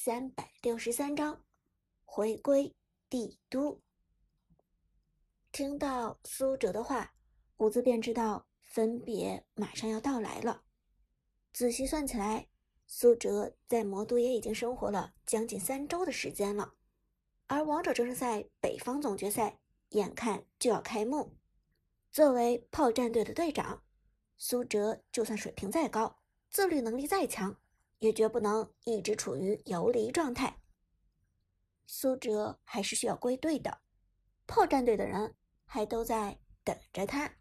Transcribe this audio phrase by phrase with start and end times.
[0.00, 1.44] 三百六十三章
[2.04, 2.72] 回归
[3.10, 3.82] 帝都。
[5.50, 7.16] 听到苏哲的话，
[7.56, 10.62] 伍兹便知道分别马上要到来了。
[11.52, 12.46] 仔细算起来，
[12.86, 16.74] 苏哲在魔都也已经生活了将近三周的时间了，
[17.48, 19.58] 而王者争胜赛北方总决赛
[19.88, 21.34] 眼看就要开幕。
[22.12, 23.82] 作为炮战队的队长，
[24.36, 27.60] 苏哲就算水平再高，自律能力再强。
[27.98, 30.60] 也绝不能一直处于游离状态。
[31.86, 33.80] 苏哲还是需要归队的，
[34.46, 35.34] 炮战队的人
[35.64, 37.36] 还都在等着他。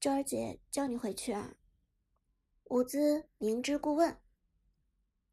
[0.00, 1.56] 娟儿姐叫你回去啊？
[2.64, 4.20] 伍兹明知故问。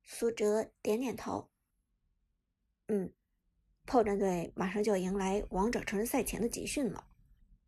[0.04, 1.50] 苏哲点点头。
[2.88, 3.14] 嗯，
[3.86, 7.08] 炮战队马上就要迎来王者成人赛前的集训了，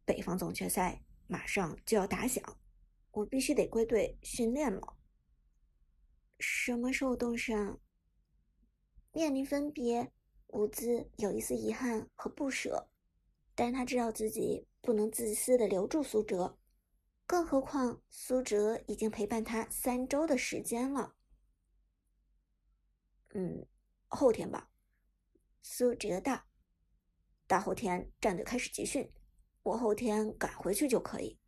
[0.03, 2.43] 北方总决赛马上就要打响，
[3.11, 4.97] 我必须得归队训练了。
[6.39, 7.79] 什么时候动身？
[9.11, 10.11] 面临分别，
[10.47, 12.89] 伍兹有一丝遗憾和不舍，
[13.55, 16.57] 但他知道自己不能自私的留住苏哲，
[17.25, 21.15] 更何况苏哲已经陪伴他三周的时间了。
[23.35, 23.65] 嗯，
[24.07, 24.69] 后天吧。
[25.61, 26.43] 苏哲道
[27.47, 29.11] ：“大后天战队开始集训，
[29.63, 31.39] 我后天赶回去就可以。”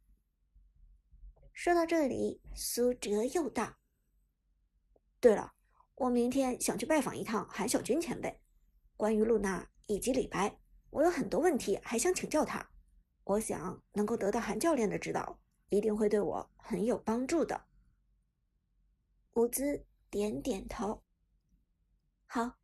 [1.52, 3.78] 说到这里，苏哲又道。
[5.20, 5.54] 对了，
[5.96, 8.42] 我明天想去拜访一趟韩小军前辈，
[8.96, 12.70] 关于露娜以及李白，我有很多问题还想请教他。
[13.24, 17.66] 我想能够得到韩教练的指导，一定会对我很有帮助的。
[19.34, 21.04] 伍兹点点头。
[22.28, 22.58] 好，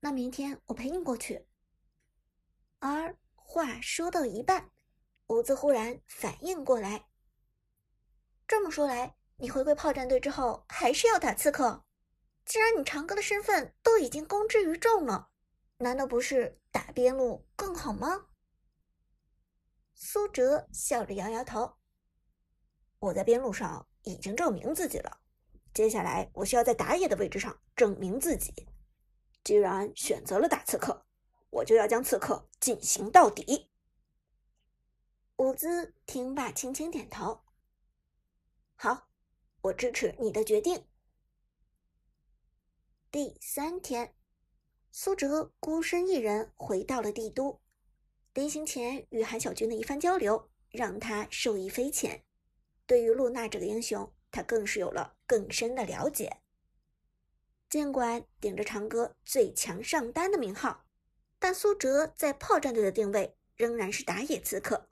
[0.00, 1.46] 那明天我陪你过去。
[2.80, 4.70] 而话说到一半，
[5.28, 7.06] 伍兹忽然反应过来。
[8.46, 11.84] 这么说来，你回归炮战队之后，还是要打刺客？
[12.48, 15.28] 既然你长歌的身份都已经公之于众了，
[15.76, 18.28] 难道不是打边路更好吗？
[19.92, 21.74] 苏哲笑着摇摇头。
[23.00, 25.20] 我在边路上已经证明自己了，
[25.74, 28.66] 接下来我需要在打野的位置上证明自己。
[29.44, 31.04] 既然选择了打刺客，
[31.50, 33.70] 我就要将刺客进行到底。
[35.36, 37.44] 伍兹听罢轻轻点头。
[38.74, 39.10] 好，
[39.60, 40.86] 我支持你的决定。
[43.10, 44.14] 第三天，
[44.92, 47.58] 苏哲孤身一人回到了帝都。
[48.34, 52.22] 临行前与韩小军的一番交流，让他受益匪浅。
[52.84, 56.42] 对于露娜这个英雄，他更是有了更深的了解。
[57.70, 60.84] 尽管顶着长歌最强上单的名号，
[61.38, 64.90] 但苏哲在炮战队的定位仍然是打野刺客。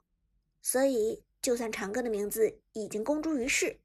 [0.63, 3.79] 所以，就算长歌的名字已经公诸于世，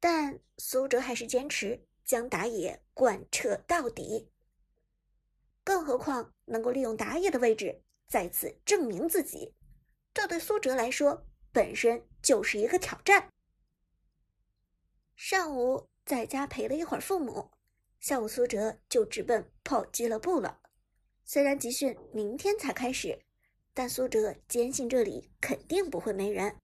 [0.00, 1.86] 但苏哲还是坚持。
[2.10, 4.32] 将打野贯彻到底，
[5.62, 9.54] 更何况能够利用打野的位置再次证明自己，
[10.12, 13.30] 这对苏哲来说本身就是一个挑战。
[15.14, 17.52] 上午在家陪了一会儿父母，
[18.00, 20.60] 下午苏哲就直奔炮俱乐部了。
[21.24, 23.24] 虽然集训明天才开始，
[23.72, 26.56] 但苏哲坚信这里肯定不会没人。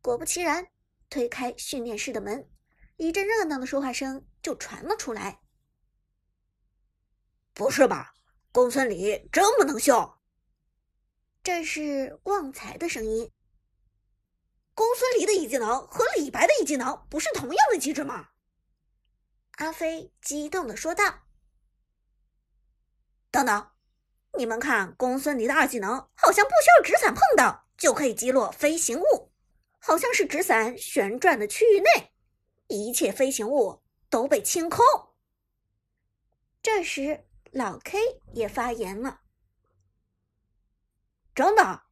[0.00, 0.66] 果不其然，
[1.08, 2.51] 推开训练室的门。
[2.96, 5.40] 一阵热闹的说话声就传了出来。
[7.54, 8.14] 不是吧，
[8.50, 10.18] 公孙离这么能秀？
[11.42, 13.30] 这是旺财的声音。
[14.74, 18.30] 公孙离的一技能和李白的一技能不是同样的机制吗？
[19.56, 21.24] 阿飞激动的说道。
[23.30, 23.70] 等等，
[24.38, 29.32] 你们看，公孙离的二技能好像不需要纸伞碰到就可以击落飞行物，
[29.78, 32.11] 好像是纸伞旋转的区域内。
[32.68, 34.84] 一切飞行物都被清空。
[36.62, 37.98] 这时，老 K
[38.32, 39.22] 也发言了
[41.34, 41.82] ：“真的，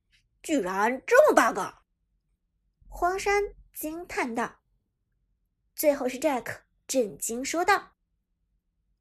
[0.43, 1.75] 居然这么 bug！”
[2.89, 4.61] 荒山惊叹道。
[5.75, 7.93] 最后是 Jack 震惊说道：“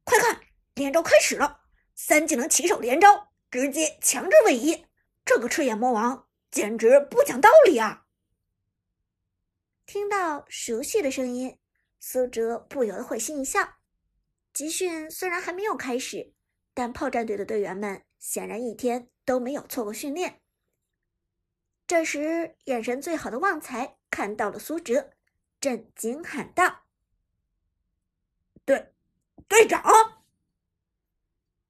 [0.03, 0.41] 快看，
[0.73, 1.61] 连招开始了！
[1.93, 4.85] 三技能起手连招，直接强制位移！
[5.25, 8.07] 这个赤眼魔王简直不讲道理啊！”
[9.89, 11.57] 听到熟悉的声音。
[11.99, 13.77] 苏哲不由得会心一笑。
[14.53, 16.31] 集训虽然还没有开始，
[16.75, 20.41] 但炮战队的队员们显然一天都没有错过训练。
[21.87, 25.09] 这时，眼神最好的旺财看到了苏哲，
[25.59, 26.83] 震惊喊道
[28.63, 28.93] ：“队
[29.47, 29.81] 队长！”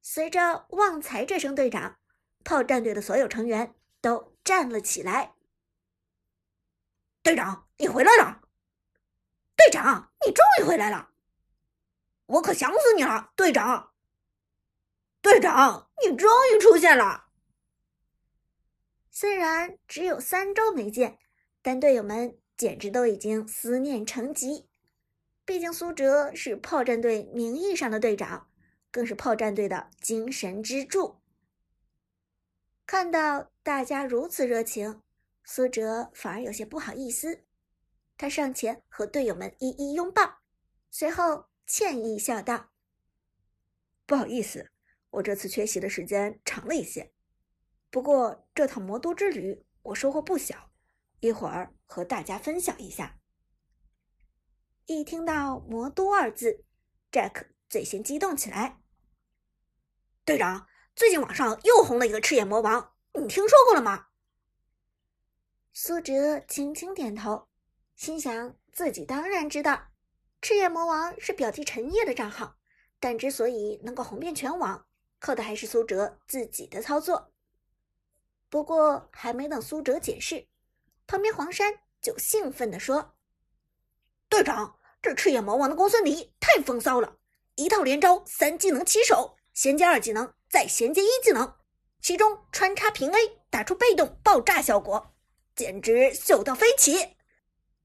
[0.04, 1.98] 随着旺财这声“队长”，
[2.44, 5.36] 炮战队的所有成员都站了起来。
[7.30, 8.42] 队长，你回来了！
[9.56, 11.12] 队长，你终于回来了！
[12.26, 13.92] 我可想死你了，队长！
[15.22, 17.28] 队长，你终于出现了！
[19.12, 21.20] 虽然只有三周没见，
[21.62, 24.68] 但队友们简直都已经思念成疾。
[25.46, 28.50] 毕竟苏哲是炮战队名义上的队长，
[28.90, 31.22] 更是炮战队的精神支柱。
[32.88, 35.04] 看到大家如此热情，
[35.52, 37.44] 苏哲反而有些不好意思。
[38.16, 40.42] 他上前和队友们一一拥抱，
[40.92, 42.70] 随后歉意笑道
[44.06, 44.70] ：“不好意思，
[45.10, 47.12] 我这次缺席的时间长了一些。
[47.90, 50.70] 不过这趟魔都之旅我收获不小，
[51.20, 53.18] 一会儿和大家分享一下。”
[54.86, 56.64] 一听到“魔都”二字
[57.12, 58.84] ，Jack 最先激动起来。
[60.24, 64.09] 队长，最近网上又红了一个赤焰魔王，你听说过了吗？
[65.82, 67.48] 苏哲轻轻点头，
[67.96, 69.82] 心想自己当然知道，
[70.42, 72.58] 赤焰魔王是表弟陈烨的账号，
[73.00, 74.86] 但之所以能够红遍全网，
[75.20, 77.32] 靠的还是苏哲自己的操作。
[78.50, 80.50] 不过还没等苏哲解释，
[81.08, 83.16] 旁边黄山就兴奋地说
[84.28, 87.16] ：“队长！”这赤焰魔王的公孙离太风骚了，
[87.56, 91.56] 一套连招三技能起手，衔接二技能，再衔接一技能，
[92.02, 95.16] 其中穿插平 A 打出被动爆炸效果，
[95.60, 97.18] 简直秀到飞起。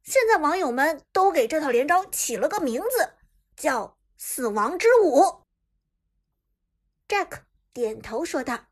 [0.04, 3.14] 现在网友们都给这套连招起了个名字，
[3.56, 5.42] 叫“死亡之舞”。
[7.08, 7.40] Jack
[7.72, 8.66] 点头说道：“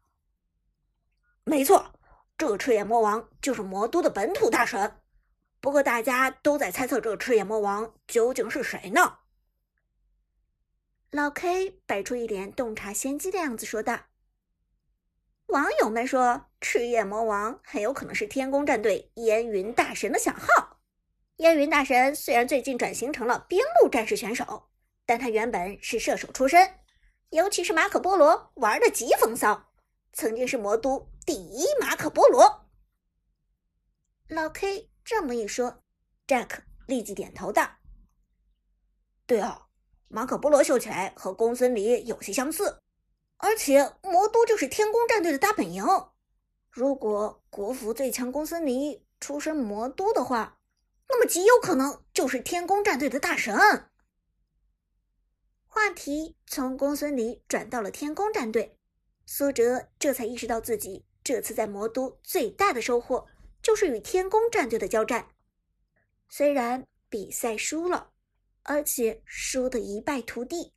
[1.43, 1.95] 没错，
[2.39, 5.01] 这个赤眼魔王就是魔都的本土大神。”
[5.59, 9.19] 不过大家都在猜测这个赤眼魔王究竟是谁呢？
[11.11, 13.99] 老 K 摆出一脸洞察先机的样子说道
[15.53, 20.81] ：“网友们说，赤焰魔王很有可能是天宫战队烟云大神的小号。
[21.37, 24.71] 烟云大神虽然最近转型成了边路战士选手，
[25.05, 26.77] 但他原本是射手出身，
[27.29, 29.71] 尤其是马可波罗玩的极风骚，
[30.15, 32.71] 曾经是魔都第一马可波罗。”
[34.29, 34.89] 老 K。
[35.05, 35.83] 这么一说
[36.29, 37.69] ，Jack 立即点头道
[39.27, 39.67] ：“对哦，
[40.07, 42.79] 马可波罗秀起来和公孙离有些相似，
[43.43, 45.85] 而且魔都就是天宫战队的大本营。
[46.71, 50.61] 如果国服最强公孙离出身魔都的话，
[51.09, 53.55] 那么极有可能就是天宫战队的大神。”
[55.67, 58.79] 话题从公孙离转到了天宫战队，
[59.27, 63.27] 苏哲这才意识到自己这次在魔都最大的收获。
[63.61, 65.29] 就是与天宫战队的交战，
[66.29, 68.13] 虽然比赛输了，
[68.63, 70.73] 而且输得一败涂地，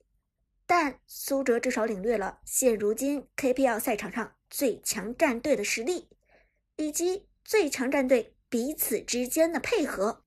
[0.65, 6.09] 但苏哲至少领略了现如今 KPL 赛场上最强战队的实力，
[6.75, 10.23] 以及最强战队彼此之间的配合。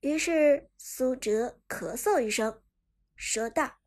[0.00, 2.62] 于是苏哲咳嗽一声，
[3.14, 3.78] 说道：“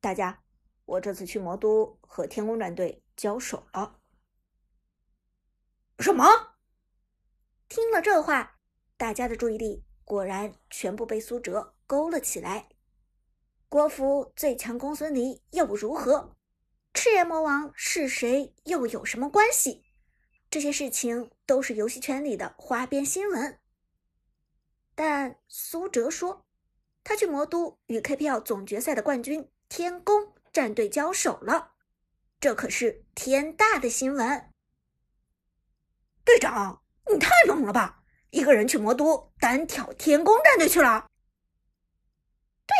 [0.00, 0.42] 大家，
[0.84, 3.98] 我这次去魔都和天宫战队。”交手了？
[6.00, 6.26] 什么？
[7.66, 8.58] 听了这话，
[8.98, 12.68] 大家的注意力果然全部被苏哲勾了起来。
[13.68, 16.36] 国服最强公孙离又如何？
[16.94, 18.54] 赤焰魔王是谁？
[18.64, 19.84] 又有什么关系？
[20.48, 23.58] 这些事情都是游戏圈里的花边新闻。
[24.94, 26.46] 但苏哲说，
[27.04, 31.72] 他去魔都与 KPL 总决赛的冠军天宫战队交手了。
[32.40, 34.52] 这可是天大的新闻！
[36.24, 38.04] 队长，你太猛了吧！
[38.30, 41.10] 一个人去魔都单挑天宫战队去了？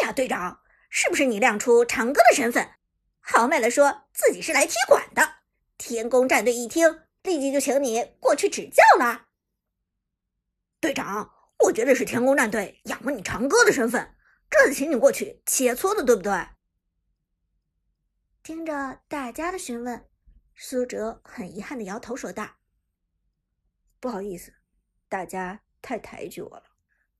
[0.06, 2.74] 对呀，队长，是不是你亮出长歌的身份，
[3.20, 5.36] 豪迈的说自己是来踢馆的？
[5.78, 9.26] 天宫战队一听，立即就请你过去指教了。
[10.80, 11.32] 队长，
[11.64, 14.14] 我觉得是天宫战队仰慕你长歌的身份，
[14.48, 16.32] 这次请你过去切磋的，对不对？
[18.42, 20.08] 听着大家的询问，
[20.54, 22.58] 苏哲很遗憾的摇头说道
[23.98, 24.52] ：“不好意思，
[25.08, 26.62] 大家太抬举我了。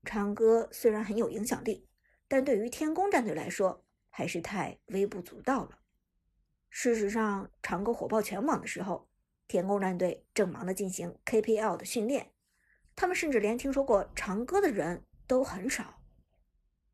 [0.05, 1.89] 长歌虽然很有影响力，
[2.29, 5.79] 但对于天宫战队来说，还是太微不足道了。
[6.69, 9.09] 事实上，长歌火爆全网的时候，
[9.49, 12.33] 天宫战队正忙着进行 KPL 的训练，
[12.95, 16.03] 他们甚至连听说过长歌的人都很少。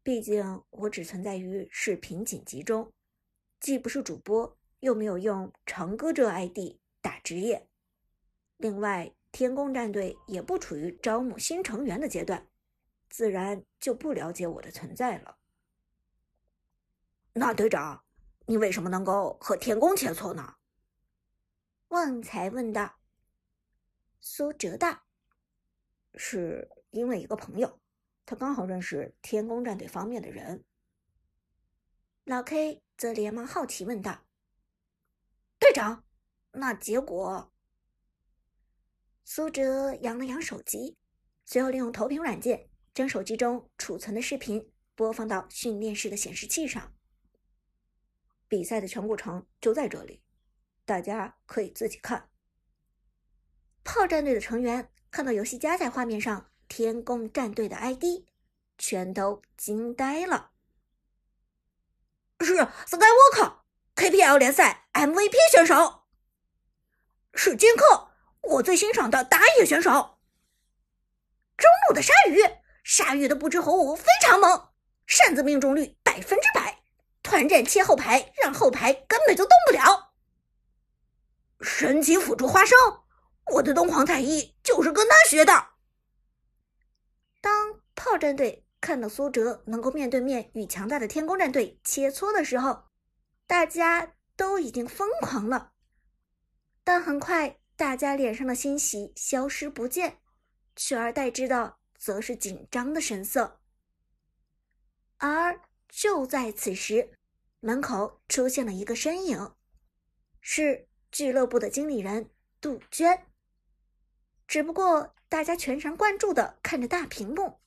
[0.02, 2.92] 毕竟，我只存在于视频锦集中。”
[3.60, 7.68] 既不是主播，又没有用长歌这 ID 打职业。
[8.56, 12.48] 另外，天宫战队也不处于招募新成员的阶段，
[13.12, 15.36] 自然就不了解我的存在了。
[17.34, 18.02] 那队长，
[18.46, 20.56] 你为什么能够和天宫切磋呢？
[21.88, 22.98] 旺财问道。
[24.18, 25.02] 苏哲道
[26.16, 27.80] ：“是因为一个朋友，
[28.24, 30.64] 他刚好认识天宫战队方面的人。
[32.24, 34.24] 老 K 则连忙好奇问道
[35.60, 36.02] ：“队长，
[36.52, 37.52] 那结果？”
[39.22, 40.96] 苏哲扬了扬手机，
[41.44, 46.92] 随后利用投屏软件将手机中储存的视频播放到训练室的显示器上。
[48.48, 50.22] 比赛的全过程就在这里，
[50.84, 52.28] 大家可以自己看。
[53.82, 58.26] 炮战队的成员看到游戏加载画面上天宫战队的 ID，
[58.76, 60.50] 全都惊呆了。
[62.40, 66.02] 是 Skywalker，KPL 联赛 MVP 选手。
[67.34, 68.10] 是剑客，
[68.42, 70.18] 我最欣赏的打野选手。
[71.56, 72.38] 中路的鲨鱼，
[72.82, 74.68] 鲨鱼的不知火舞非常猛，
[75.06, 76.82] 扇子命中率百分之百，
[77.22, 80.12] 团战切后排让后排根本就动不了。
[81.60, 82.76] 神奇辅助花生，
[83.52, 85.68] 我的东皇太一就是跟他学的。
[87.40, 88.66] 当炮战队。
[88.82, 92.86] 看到苏哲能够面对面与强大的天宫战队切磋的时候，
[93.46, 95.70] 大家都已经疯狂了。
[96.82, 100.18] 但很快，大家脸上的欣喜消失不见，
[100.74, 103.60] 取而代之的则是紧张的神色。
[105.18, 107.16] 而就在此时，
[107.60, 109.54] 门口出现了一个身影，
[110.40, 112.28] 是俱乐部的经理人
[112.60, 113.24] 杜鹃。
[114.48, 117.60] 只不过，大家全神贯注的看着大屏幕。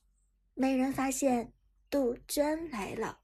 [0.53, 1.53] 没人发现
[1.89, 3.21] 杜鹃来了。